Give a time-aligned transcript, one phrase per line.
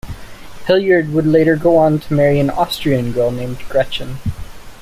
[0.65, 4.17] Hilliard would later go on to marry an Austrian girl named Gretchen.